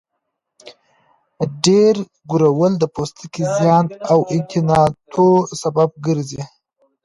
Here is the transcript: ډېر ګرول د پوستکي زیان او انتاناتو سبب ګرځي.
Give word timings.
ډېر 1.65 1.95
ګرول 2.31 2.71
د 2.79 2.83
پوستکي 2.95 3.43
زیان 3.57 3.85
او 4.11 4.19
انتاناتو 4.35 5.25
سبب 5.61 5.89
ګرځي. 6.05 6.41